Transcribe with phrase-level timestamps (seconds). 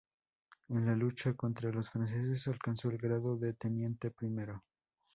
[0.69, 4.63] En la lucha contra los franceses alcanzó el grado de teniente primero.